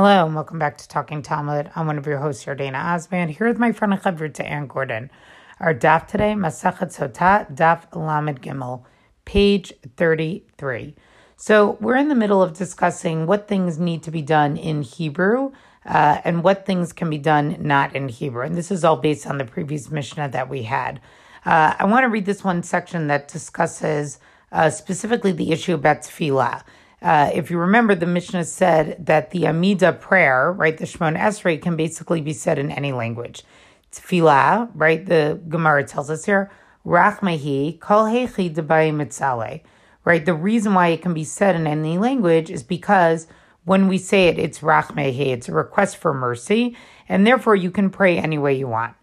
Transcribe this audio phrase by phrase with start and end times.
[0.00, 1.72] Hello, and welcome back to Talking Talmud.
[1.74, 5.10] I'm one of your hosts, Yardena Osman, here with my friend Chavruta Ann Gordon.
[5.58, 8.84] Our daf today, Masachet Sotah, daf Lamed Gimel,
[9.24, 10.94] page 33.
[11.36, 15.50] So we're in the middle of discussing what things need to be done in Hebrew
[15.84, 18.44] uh, and what things can be done not in Hebrew.
[18.44, 21.00] And this is all based on the previous Mishnah that we had.
[21.44, 24.20] Uh, I want to read this one section that discusses
[24.52, 26.62] uh, specifically the issue about tefillah.
[27.00, 31.60] Uh, if you remember, the Mishnah said that the Amida prayer, right, the Shemon Esrei,
[31.60, 33.44] can basically be said in any language.
[33.92, 36.50] Tefillah, right, the Gemara tells us here,
[36.84, 39.60] Rachmehi, Kol Hechi Debai
[40.04, 40.24] right?
[40.24, 43.26] The reason why it can be said in any language is because
[43.64, 46.76] when we say it, it's Rachmehi, it's a request for mercy,
[47.08, 48.94] and therefore you can pray any way you want.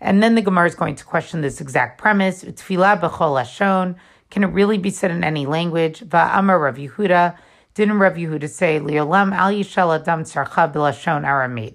[0.00, 2.42] And then the Gemara is going to question this exact premise.
[2.42, 3.96] Tefillah b'chol lashon,
[4.30, 6.00] can it really be said in any language?
[6.00, 7.36] Va'amar Rav Yehuda.
[7.76, 11.74] Didn't Rav Yehuda say, Liolam al yishal adam tzarcha bilashon aramit?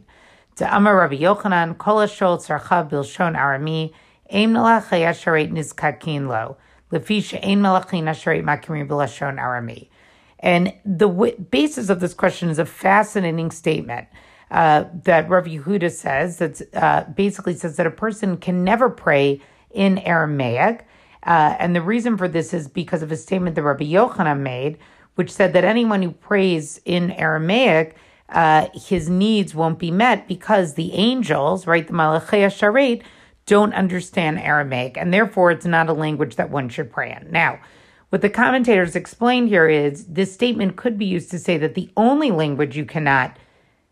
[0.60, 3.94] Amar Rabbi Yochanan, kol ashol tzarcha bilashon arami,
[4.32, 6.58] aim nalach hayasharet nizkakin lo,
[6.92, 9.90] lefish aim nalachin asharet makirim bilashon arami.
[10.40, 14.08] And the w- basis of this question is a fascinating statement.
[14.50, 19.40] Uh, that Rav Yehuda says that uh, basically says that a person can never pray
[19.70, 20.88] in Aramaic
[21.24, 24.78] uh, and the reason for this is because of a statement that Rabbi Yochanan made,
[25.22, 27.96] which said that anyone who prays in Aramaic,
[28.30, 33.04] uh, his needs won't be met because the angels, right, the Malachei Sharet,
[33.46, 37.32] don't understand Aramaic, and therefore it's not a language that one should pray in.
[37.32, 37.60] Now,
[38.10, 41.92] what the commentators explained here is this statement could be used to say that the
[41.96, 43.38] only language you cannot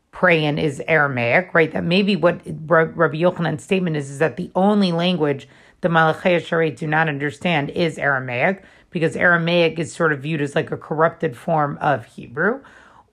[0.10, 1.72] pray in is Aramaic, right?
[1.72, 5.48] That maybe what Rabbi Yochanan's statement is, is that the only language
[5.82, 10.56] the Malachei Sharet do not understand is Aramaic, because Aramaic is sort of viewed as
[10.56, 12.62] like a corrupted form of Hebrew.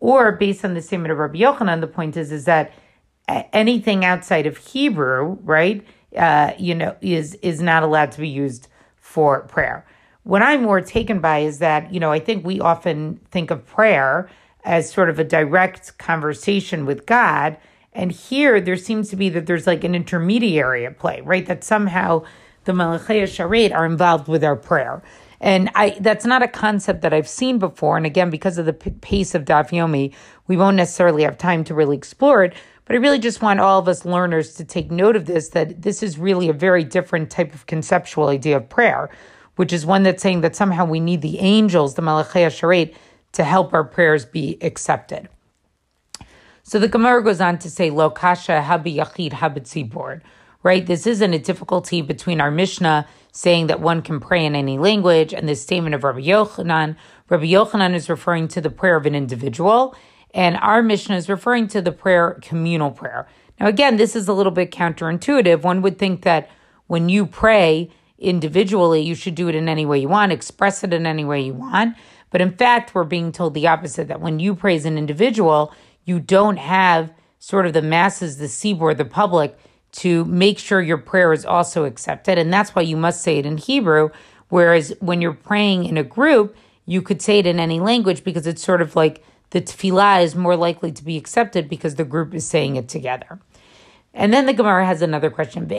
[0.01, 2.73] Or based on the statement of Rabbi Yochanan, the point is is that
[3.53, 5.85] anything outside of Hebrew, right,
[6.17, 9.87] uh, you know, is is not allowed to be used for prayer.
[10.23, 13.65] What I'm more taken by is that, you know, I think we often think of
[13.65, 14.29] prayer
[14.65, 17.57] as sort of a direct conversation with God.
[17.93, 21.47] And here there seems to be that there's like an intermediary at play, right?
[21.47, 22.25] That somehow
[22.65, 25.03] the Malachei Sharet are involved with our prayer.
[25.41, 27.97] And I that's not a concept that I've seen before.
[27.97, 30.15] And again, because of the p- pace of Daf Yomi,
[30.47, 32.55] we won't necessarily have time to really explore it.
[32.85, 35.83] But I really just want all of us learners to take note of this that
[35.83, 39.11] this is really a very different type of conceptual idea of prayer,
[39.57, 42.95] which is one that's saying that somehow we need the angels, the Malachei Sharet,
[43.33, 45.29] to help our prayers be accepted.
[46.63, 50.21] So the Gemara goes on to say, Lo kasha habi yachid habi
[50.63, 50.85] right?
[50.85, 55.35] This isn't a difficulty between our Mishnah saying that one can pray in any language
[55.35, 56.97] and the statement of Rabbi Yochanan.
[57.29, 59.95] Rabbi Yochanan is referring to the prayer of an individual,
[60.33, 63.29] and our Mishnah is referring to the prayer, communal prayer.
[63.61, 65.63] Now, again, this is a little bit counterintuitive.
[65.63, 66.49] One would think that
[66.87, 70.95] when you pray individually, you should do it in any way you want, express it
[70.95, 71.95] in any way you want.
[72.31, 75.75] But in fact, we're being told the opposite that when you pray as an individual,
[76.07, 79.59] you don't have sort of the masses, the tzibbur, the public
[79.97, 82.39] to make sure your prayer is also accepted.
[82.39, 84.11] And that's why you must say it in Hebrew.
[84.49, 88.47] Whereas when you're praying in a group, you could say it in any language because
[88.47, 92.35] it's sort of like the tefillah is more likely to be accepted because the group
[92.35, 93.41] is saying it together.
[94.13, 95.69] And then the Gemara has another question.
[95.69, 95.75] So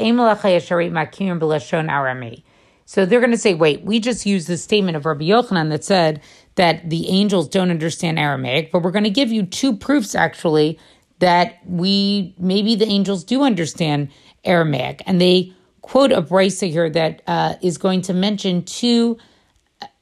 [3.05, 6.21] they're going to say, wait, we just used the statement of Rabbi Yochanan that said
[6.55, 10.79] that the angels don't understand Aramaic, but we're going to give you two proofs actually
[11.19, 14.09] that we maybe the angels do understand
[14.43, 19.17] Aramaic, and they quote a brisa here that uh, is going to mention two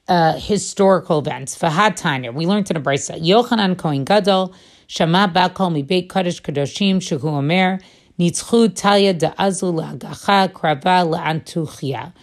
[0.07, 1.57] uh, historical events.
[1.57, 3.19] Fahad Tanya, we learned in a brisa.
[3.19, 4.53] Yochanan Kohen Gadol
[4.87, 7.79] Shama Bakol Mi Beit Kadosh Kadoshim Shehu Omer
[8.19, 12.13] Nitzchu Talia Da'azu La'agacha Krava La'antuchia.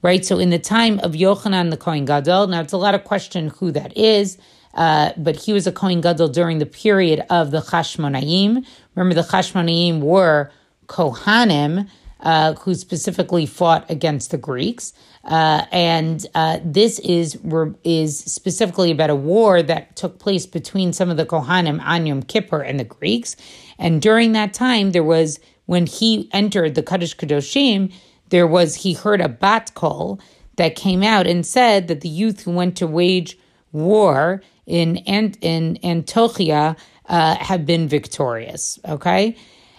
[0.00, 3.02] Right, so in the time of Yochanan the Kohen Gadol, now it's a lot of
[3.02, 4.38] question who that is.
[4.74, 8.64] Uh, but he was a Kohen Gadol during the period of the Chashmonaim.
[8.94, 10.50] Remember, the Chashmonaim were
[10.86, 11.88] Kohanim
[12.20, 14.92] uh, who specifically fought against the Greeks.
[15.24, 17.38] Uh, and uh, this is
[17.84, 22.22] is specifically about a war that took place between some of the Kohanim on Yom
[22.22, 23.36] Kippur and the Greeks.
[23.78, 27.92] And during that time, there was when he entered the Kodesh Kadoshim,
[28.30, 30.18] there was he heard a bat kol
[30.56, 33.38] that came out and said that the youth who went to wage
[33.72, 36.76] war in Ant- in Antiochia
[37.08, 38.78] uh, have been victorious.
[38.86, 39.36] Okay.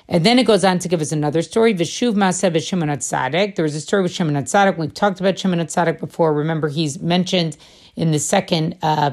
[0.08, 1.74] And then it goes on to give us another story.
[1.74, 3.56] Vishuv Maseh Shimon Tzaddik.
[3.56, 4.78] There was a story with Shimon Tzaddik.
[4.78, 6.34] We've talked about Shimon Tzaddik before.
[6.34, 7.58] Remember, he's mentioned
[7.96, 9.12] in the second uh,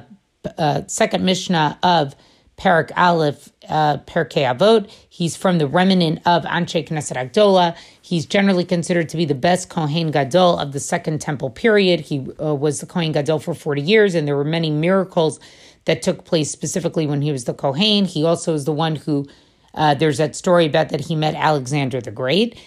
[0.56, 2.16] uh, second Mishnah of
[2.56, 4.90] Perak Aleph, uh, Perkei Avot.
[5.08, 7.76] He's from the remnant of Anshe Knesset Agdola.
[8.00, 12.00] He's generally considered to be the best Kohen Gadol of the Second Temple period.
[12.00, 15.38] He uh, was the Kohen Gadol for 40 years, and there were many miracles
[15.84, 18.06] that took place specifically when he was the Kohen.
[18.06, 19.26] He also is the one who,
[19.74, 22.58] uh, there's that story about that he met Alexander the Great.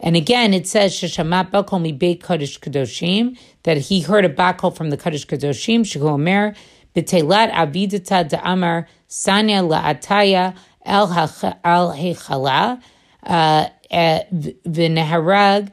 [0.00, 4.74] And again, it says Sheshamat Bakol mi Beit Kodesh Kadoshim that he heard a bakol
[4.76, 6.54] from the Kodesh Kadoshim Shehu Omer
[7.02, 12.80] b'Telat Avidata Da'amar Sanya La'ataya El Hechala
[13.24, 15.72] uh, eh, V'Neharag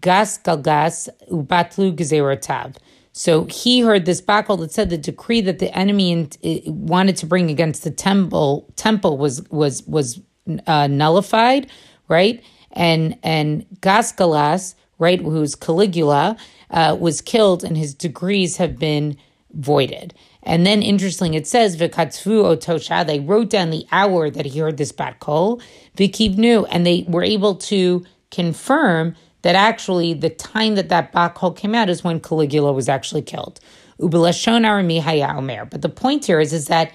[0.00, 2.76] Gas Galgas Ubatlu Gezerotav.
[3.12, 6.28] So he heard this bakol that said the decree that the enemy
[6.66, 10.20] wanted to bring against the temple temple was was was
[10.66, 11.70] uh, nullified,
[12.08, 12.42] right?
[12.74, 16.36] and and Gascalas, right, who's Caligula,
[16.70, 19.16] uh, was killed, and his degrees have been
[19.52, 20.12] voided.
[20.44, 23.06] And then, interesting, it says Vikatvu Otosha.
[23.06, 25.60] They wrote down the hour that he heard this bat kol,
[25.96, 31.52] Vikivnu, and they were able to confirm that actually the time that that bat kol
[31.52, 33.60] came out is when Caligula was actually killed.
[34.00, 35.66] Ubelashon Arami Haya Omer.
[35.66, 36.92] But the point here is, is that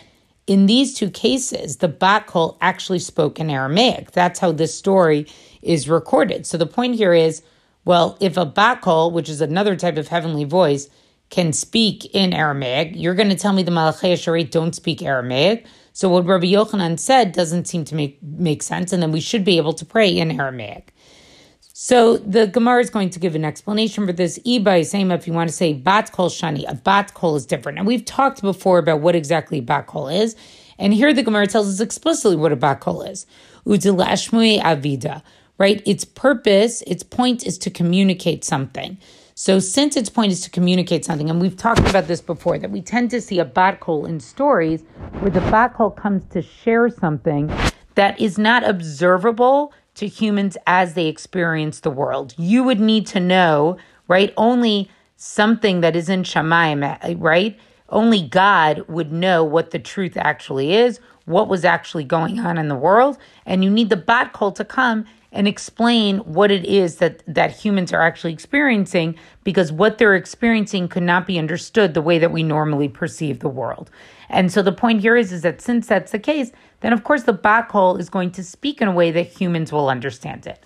[0.48, 4.12] in these two cases, the bat kol actually spoke in Aramaic.
[4.12, 5.28] That's how this story
[5.62, 6.46] is recorded.
[6.46, 7.44] So the point here is,
[7.86, 10.90] well, if a bakol, which is another type of heavenly voice,
[11.30, 15.66] can speak in Aramaic, you're going to tell me the Malachei Sharet don't speak Aramaic.
[15.94, 19.44] So what Rabbi Yochanan said doesn't seem to make make sense, and then we should
[19.44, 20.94] be able to pray in Aramaic.
[21.74, 24.40] So the Gemara is going to give an explanation for this.
[24.40, 27.78] Iba saying if you want to say bat kol shani, a bat kol is different.
[27.78, 30.36] And we've talked before about what exactly bat kol is.
[30.78, 33.26] And here the Gemara tells us explicitly what a bat kol is.
[33.66, 35.22] Udilashmui avida
[35.60, 35.84] right?
[35.86, 38.98] Its purpose, its point is to communicate something.
[39.42, 42.72] So, since its point is to communicate something, and we've talked about this before, that
[42.72, 44.84] we tend to see a bat kol in stories
[45.20, 47.50] where the bat kol comes to share something
[47.96, 52.36] that is not observable to humans as they experience the world.
[52.38, 53.78] You would need to know,
[54.10, 54.34] right?
[54.36, 57.58] Only something that is in Shamayim, right?
[57.88, 62.68] Only God would know what the truth actually is, what was actually going on in
[62.68, 66.96] the world, and you need the bat kol to come and explain what it is
[66.98, 72.02] that that humans are actually experiencing because what they're experiencing could not be understood the
[72.02, 73.92] way that we normally perceive the world.
[74.30, 77.24] And so the point here is is that since that's the case, then of course
[77.24, 80.64] the bat kol is going to speak in a way that humans will understand it.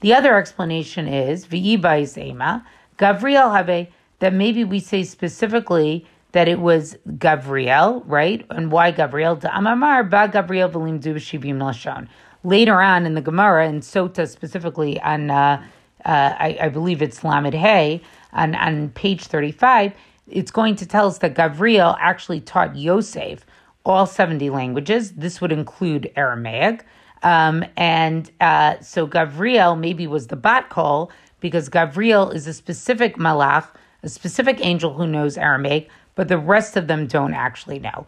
[0.00, 2.64] The other explanation is v'ibai zema
[2.98, 8.44] Gavriel have that maybe we say specifically that it was Gavriel, right?
[8.50, 9.40] And why Gavriel?
[9.40, 12.08] To Amamar ba Gavriel v'lim du shivim lashon
[12.46, 15.62] later on in the Gemara, in Sota specifically, on uh,
[16.04, 18.00] uh, I, I, believe it's Lamed Hay,
[18.32, 19.92] on, on page 35,
[20.28, 23.44] it's going to tell us that Gavriel actually taught Yosef
[23.84, 25.12] all 70 languages.
[25.12, 26.84] This would include Aramaic.
[27.24, 31.10] Um, and uh, so Gavriel maybe was the bat kol
[31.40, 33.66] because Gavriel is a specific malach,
[34.04, 38.06] a specific angel who knows Aramaic, but the rest of them don't actually know.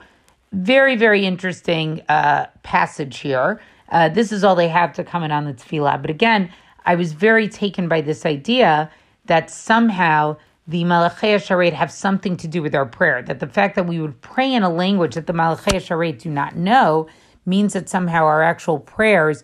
[0.53, 3.61] Very, very interesting uh, passage here.
[3.91, 6.01] Uh, this is all they have to comment on the tefillah.
[6.01, 6.51] But again,
[6.85, 8.91] I was very taken by this idea
[9.27, 10.37] that somehow
[10.67, 13.23] the Malachei Sharet have something to do with our prayer.
[13.23, 16.31] That the fact that we would pray in a language that the Malachei Sharet do
[16.31, 17.09] not know
[17.47, 19.43] means that somehow our actual prayers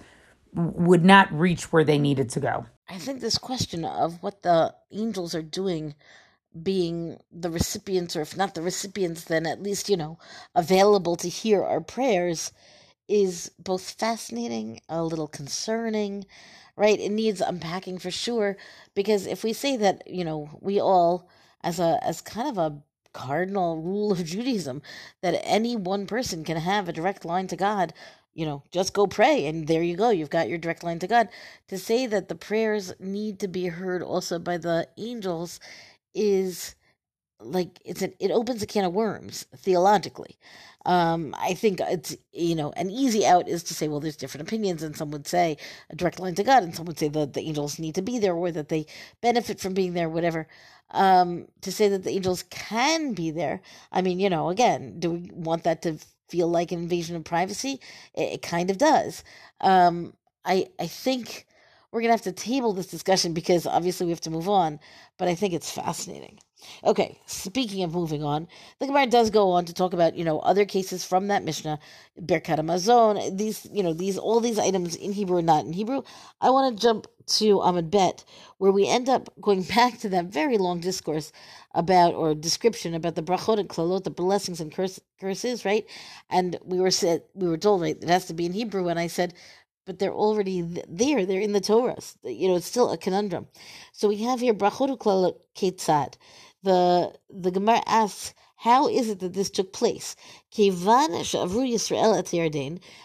[0.55, 2.67] would not reach where they needed to go.
[2.89, 5.95] I think this question of what the angels are doing,
[6.63, 10.19] being the recipients, or if not the recipients, then at least, you know,
[10.55, 12.53] available to hear our prayers,
[13.09, 16.27] is both fascinating, a little concerning,
[16.77, 16.99] right?
[16.99, 18.57] It needs unpacking for sure
[18.95, 21.29] because if we say that, you know, we all
[21.63, 22.83] as a as kind of a
[23.13, 24.83] cardinal rule of Judaism
[25.23, 27.93] that any one person can have a direct line to God,
[28.35, 31.07] you know, just go pray and there you go, you've got your direct line to
[31.07, 31.29] God.
[31.69, 35.61] To say that the prayers need to be heard also by the angels
[36.15, 36.75] is
[37.45, 40.37] like it's an, it opens a can of worms theologically
[40.87, 44.47] um, I think it's you know an easy out is to say, well, there's different
[44.47, 45.57] opinions, and some would say
[45.91, 48.19] a direct line to God, and some would say that the angels need to be
[48.19, 48.87] there, or that they
[49.23, 50.47] benefit from being there, whatever.
[50.91, 55.13] Um, to say that the angels can be there, I mean, you know, again, do
[55.13, 55.99] we want that to
[56.29, 57.81] feel like an invasion of privacy?
[58.15, 59.25] It, it kind of does.
[59.61, 61.47] Um, I I think
[61.95, 64.81] we're going to have to table this discussion because obviously we have to move on,
[65.17, 66.41] but I think it's fascinating.
[66.83, 68.49] Okay, speaking of moving on,
[68.81, 71.79] the Gemara does go on to talk about, you know, other cases from that Mishnah,
[72.21, 76.03] Birkat Hamazon, these, you know, these, all these items in Hebrew and not in Hebrew.
[76.41, 78.25] I want to jump to Amud Bet,
[78.59, 81.31] where we end up going back to that very long discourse
[81.75, 85.87] about, or description about the brachot and klalot, the blessings and curse, curses, right?
[86.29, 88.99] And we were said, we were told, right, it has to be in Hebrew, and
[88.99, 89.35] I said,
[89.87, 91.27] but they're already there.
[91.27, 91.99] They're in the Torah.
[92.25, 93.49] You know, it's still a conundrum.
[93.93, 94.99] So we have here brachot
[95.57, 96.15] ketzad
[96.65, 100.17] the the Gemara asks, how is it that this took place?
[100.57, 102.35] Yisrael at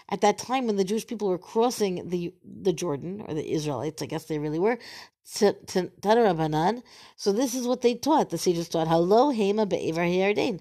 [0.09, 4.01] at that time when the Jewish people were crossing the the Jordan, or the Israelites,
[4.01, 4.79] I guess they really were.
[5.24, 8.29] So this is what they taught.
[8.31, 10.59] The sages taught, Hello, Hema be'evar Yarden.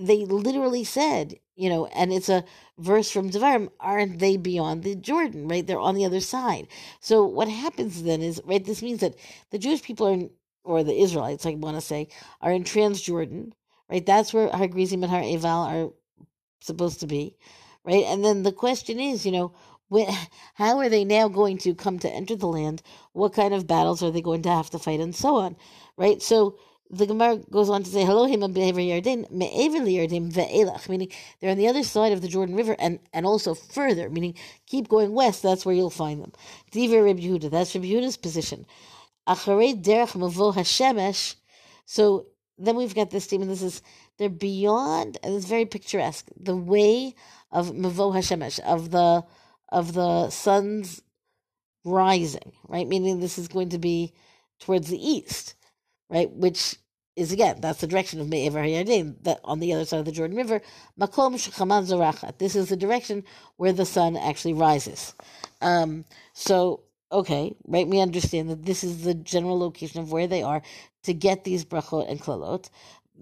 [0.00, 2.44] They literally said, you know, and it's a
[2.78, 5.66] verse from Devarim, aren't they beyond the Jordan, right?
[5.66, 6.68] They're on the other side.
[7.00, 9.16] So what happens then is, right, this means that
[9.50, 10.28] the Jewish people are
[10.64, 12.08] or the Israelites, I want to say,
[12.40, 13.52] are in Transjordan,
[13.90, 14.04] right?
[14.04, 15.90] That's where Har Grizim and Har Eval are
[16.60, 17.36] supposed to be,
[17.84, 18.04] right?
[18.04, 19.52] And then the question is, you know,
[19.88, 20.06] when,
[20.54, 22.82] how are they now going to come to enter the land?
[23.12, 25.56] What kind of battles are they going to have to fight, and so on,
[25.96, 26.22] right?
[26.22, 26.58] So
[26.90, 31.68] the Gemara goes on to say, "Hello, him Yarden, Yarden ve'elach," meaning they're on the
[31.68, 34.34] other side of the Jordan River, and and also further, meaning
[34.66, 35.42] keep going west.
[35.42, 36.32] That's where you'll find them.
[36.72, 38.66] Diver Yehuda, that's Reb Yehuda's position.
[39.28, 40.12] Acharei derech
[40.54, 41.36] hashemesh.
[41.86, 42.26] So
[42.58, 43.50] then we've got this statement.
[43.50, 43.82] This is
[44.18, 46.26] they're beyond, and it's very picturesque.
[46.36, 47.14] The way
[47.52, 49.24] of mavo hashemesh of the
[49.68, 51.02] of the sun's
[51.84, 52.88] rising, right?
[52.88, 54.12] Meaning this is going to be
[54.58, 55.54] towards the east,
[56.10, 56.30] right?
[56.30, 56.76] Which
[57.16, 60.12] is again that's the direction of Me'ever Hayarden, that on the other side of the
[60.12, 60.60] Jordan River,
[60.98, 62.38] Makom Shechaman.
[62.38, 63.24] This is the direction
[63.56, 65.14] where the sun actually rises.
[65.60, 67.88] Um, so okay, right?
[67.88, 70.62] We understand that this is the general location of where they are
[71.04, 72.70] to get these brachot and klalot.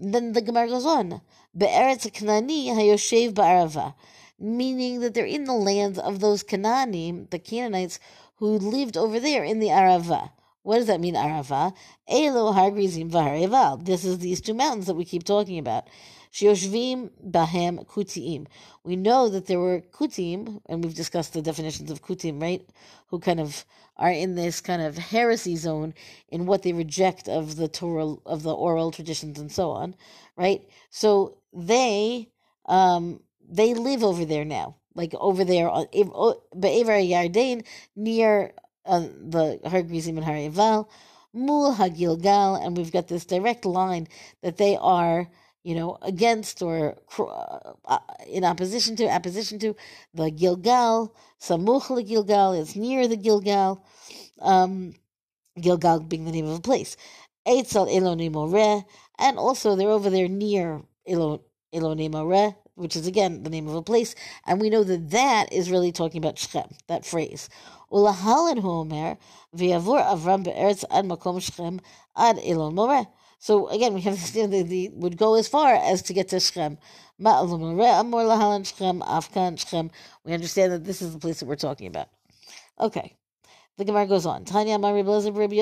[0.01, 1.21] Then the Gemara goes on,
[1.57, 3.95] be'eretz Kanani hayoshev ba'arava,
[4.39, 7.99] meaning that they're in the lands of those Cananim, the Canaanites,
[8.35, 10.31] who lived over there in the Arava.
[10.63, 11.73] What does that mean, Arava?
[12.07, 15.87] Elo Har Grizim V'Har This is these two mountains that we keep talking about.
[16.33, 18.45] Shioshvim Bahem Kutiim.
[18.83, 22.61] We know that there were Kutim, and we've discussed the definitions of Kutim, right?
[23.07, 23.65] Who kind of
[23.97, 25.93] are in this kind of heresy zone
[26.29, 29.95] in what they reject of the Torah, of the oral traditions and so on,
[30.35, 30.61] right?
[30.89, 32.29] So they,
[32.65, 38.53] um, they live over there now, like over there on Be'evar Yarden, near
[38.89, 40.87] uh, the Har Grizim and Har
[41.33, 44.07] Mul Hagilgal, and we've got this direct line
[44.41, 45.29] that they are
[45.63, 49.75] you know, against or uh, uh, in opposition to, opposition to
[50.13, 53.83] the Gilgal, Samuch Gilgal is near the Gilgal,
[54.41, 54.93] um,
[55.59, 56.95] Gilgal being the name of a place.
[57.47, 58.83] Eitzel Elonim Moreh,
[59.17, 61.39] and also they're over there near Elon,
[61.73, 64.15] Elonim Moreh, which is again the name of a place,
[64.47, 67.49] and we know that that is really talking about Shechem, that phrase.
[67.91, 69.09] Viavur
[69.55, 71.79] Avram Be'eretz Ad Makom
[72.15, 73.07] Ad Elon.
[73.39, 76.77] So again, we have the, the would go as far as to get to Shechem.
[77.17, 77.25] We
[80.33, 82.09] understand that this is the place that we're talking about.
[82.79, 83.15] Okay.
[83.77, 84.43] The Gemara goes on.
[84.45, 85.55] Tanya Mari Blazer Rabbi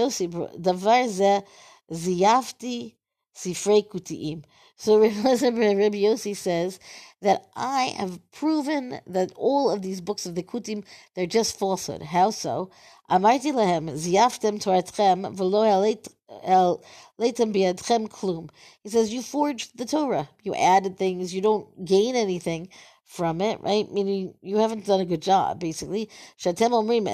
[1.92, 2.96] Ziyafti
[3.36, 4.44] Sifrei Kutiim.
[4.76, 6.80] So Rabbi Yossi says
[7.22, 12.02] that I have proven that all of these books of the Kutim, they're just falsehood.
[12.04, 12.70] How so?
[13.10, 15.98] Amarti lehem ziyaftem toratchem v'lo
[17.20, 18.50] biadchem klum.
[18.84, 20.30] He says you forged the Torah.
[20.44, 21.34] You added things.
[21.34, 22.70] You don't gain anything
[23.04, 23.92] from it, right?
[23.92, 26.10] Meaning you haven't done a good job, basically.
[26.38, 27.08] Shatem omrim.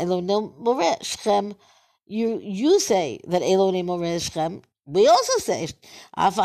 [2.06, 4.64] You you say that elonim moreshchem.
[4.86, 5.70] We also say,
[6.18, 6.36] meaning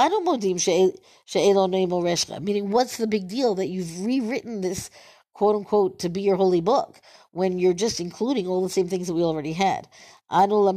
[2.71, 4.91] what's the big deal that you've rewritten this
[5.33, 7.01] quote unquote to be your holy book
[7.33, 9.89] when you're just including all the same things that we already had.
[10.31, 10.69] So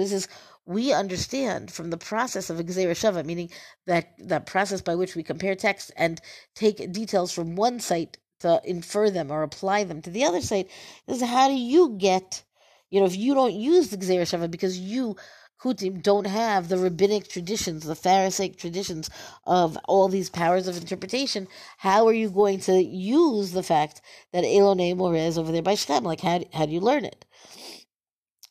[0.00, 0.28] he says,
[0.66, 3.50] we understand from the process of Shava, meaning
[3.86, 6.20] that that process by which we compare text and
[6.54, 10.70] take details from one site to infer them or apply them to the other site,
[11.06, 12.42] is how do you get
[12.90, 15.16] you know, if you don't use the Gzera Shava because you
[15.60, 19.08] Kutim don't have the rabbinic traditions, the Pharisaic traditions
[19.46, 21.48] of all these powers of interpretation,
[21.78, 24.00] how are you going to use the fact
[24.32, 26.04] that Elone More is over there by Shechem?
[26.04, 27.24] Like, how, how do you learn it?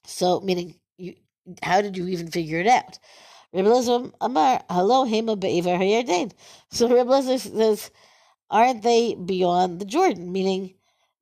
[0.05, 1.15] So, meaning, you,
[1.61, 2.97] how did you even figure it out?
[3.53, 6.31] Amar, hello, Hema.
[6.71, 7.91] So Rabbi Lezer says,
[8.49, 10.31] aren't they beyond the Jordan?
[10.31, 10.73] Meaning,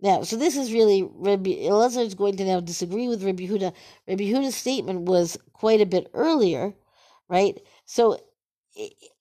[0.01, 3.74] Now, so this is really Rabbi Elazar is going to now disagree with Rabbi Huda.
[4.08, 6.74] Rabbi Huda's statement was quite a bit earlier,
[7.29, 7.60] right?
[7.86, 8.20] So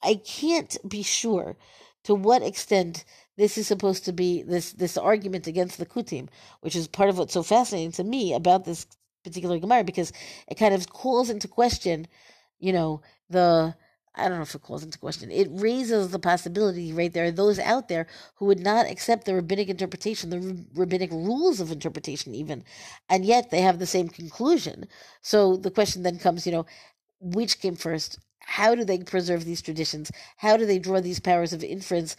[0.03, 1.57] I can't be sure
[2.05, 3.05] to what extent
[3.37, 6.29] this is supposed to be this this argument against the kutim,
[6.61, 8.87] which is part of what's so fascinating to me about this
[9.23, 10.13] particular Gemara, because
[10.49, 12.07] it kind of calls into question,
[12.59, 13.75] you know, the
[14.15, 15.31] I don't know if it calls into question.
[15.31, 17.13] It raises the possibility, right?
[17.13, 21.61] There are those out there who would not accept the rabbinic interpretation, the rabbinic rules
[21.61, 22.65] of interpretation, even,
[23.09, 24.87] and yet they have the same conclusion.
[25.23, 26.67] So the question then comes, you know,
[27.21, 28.19] which came first?
[28.41, 30.11] How do they preserve these traditions?
[30.39, 32.17] How do they draw these powers of inference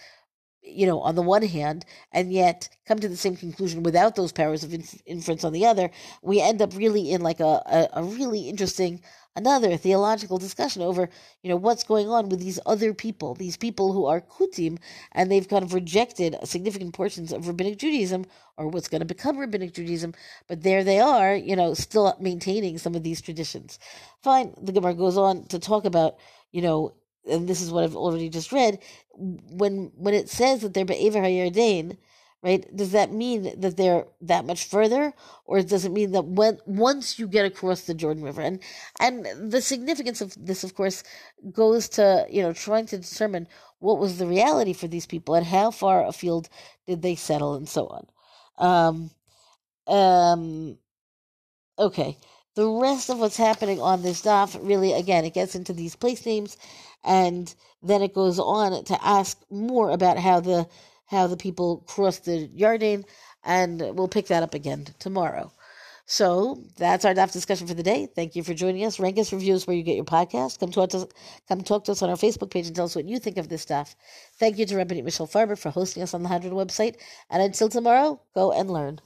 [0.63, 4.31] you know, on the one hand, and yet come to the same conclusion without those
[4.31, 4.73] powers of
[5.05, 5.89] inference on the other,
[6.21, 9.01] we end up really in like a, a, a, really interesting,
[9.35, 11.09] another theological discussion over,
[11.41, 14.77] you know, what's going on with these other people, these people who are kutim,
[15.13, 18.25] and they've kind of rejected significant portions of rabbinic Judaism,
[18.57, 20.13] or what's going to become rabbinic Judaism,
[20.47, 23.79] but there they are, you know, still maintaining some of these traditions.
[24.21, 26.17] Fine, the Gemara goes on to talk about,
[26.51, 26.93] you know,
[27.29, 28.79] and this is what I've already just read,
[29.15, 31.97] when when it says that they're Be'ever HaYarden,
[32.43, 35.13] right, does that mean that they're that much further?
[35.45, 38.41] Or does it mean that when once you get across the Jordan River?
[38.41, 38.59] And
[38.99, 41.03] and the significance of this, of course,
[41.51, 43.47] goes to, you know, trying to determine
[43.79, 46.49] what was the reality for these people and how far afield
[46.87, 48.07] did they settle and so on.
[48.57, 49.11] Um
[49.87, 50.77] um
[51.77, 52.17] okay
[52.55, 56.25] the rest of what's happening on this daf really again it gets into these place
[56.25, 56.57] names
[57.03, 57.53] and
[57.83, 60.67] then it goes on to ask more about how the
[61.07, 63.03] how the people crossed the Yarden,
[63.43, 65.51] and we'll pick that up again tomorrow.
[66.05, 68.07] So that's our daf discussion for the day.
[68.13, 68.99] Thank you for joining us.
[68.99, 70.59] Rank us reviews where you get your podcast.
[70.59, 71.05] Come talk to us,
[71.47, 73.49] come talk to us on our Facebook page and tell us what you think of
[73.49, 73.95] this stuff.
[74.37, 76.95] Thank you to Rabbi Michelle Farber for hosting us on the Hadran website.
[77.29, 78.99] And until tomorrow, go and learn.